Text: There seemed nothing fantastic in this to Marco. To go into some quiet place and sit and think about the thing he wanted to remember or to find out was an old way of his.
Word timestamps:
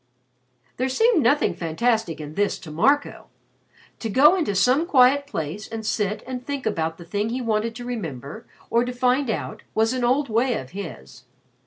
There 0.77 0.89
seemed 0.89 1.21
nothing 1.21 1.53
fantastic 1.53 2.19
in 2.19 2.33
this 2.33 2.57
to 2.61 2.71
Marco. 2.71 3.27
To 3.99 4.09
go 4.09 4.35
into 4.35 4.55
some 4.55 4.87
quiet 4.87 5.27
place 5.27 5.67
and 5.67 5.85
sit 5.85 6.23
and 6.25 6.43
think 6.43 6.65
about 6.65 6.97
the 6.97 7.05
thing 7.05 7.29
he 7.29 7.39
wanted 7.39 7.75
to 7.75 7.85
remember 7.85 8.47
or 8.71 8.83
to 8.83 8.93
find 8.93 9.29
out 9.29 9.61
was 9.75 9.93
an 9.93 10.03
old 10.03 10.27
way 10.27 10.55
of 10.55 10.71
his. 10.71 11.25